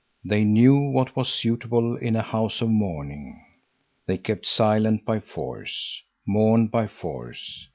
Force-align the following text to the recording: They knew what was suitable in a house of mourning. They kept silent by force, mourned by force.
They 0.25 0.43
knew 0.43 0.79
what 0.79 1.15
was 1.15 1.29
suitable 1.31 1.95
in 1.95 2.15
a 2.15 2.23
house 2.23 2.59
of 2.61 2.69
mourning. 2.69 3.39
They 4.07 4.17
kept 4.17 4.47
silent 4.47 5.05
by 5.05 5.19
force, 5.19 6.01
mourned 6.25 6.71
by 6.71 6.87
force. 6.87 7.69